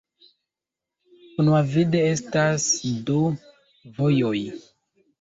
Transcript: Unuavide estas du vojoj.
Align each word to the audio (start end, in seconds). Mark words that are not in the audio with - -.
Unuavide 1.43 2.03
estas 2.15 2.67
du 3.13 3.23
vojoj. 4.03 4.39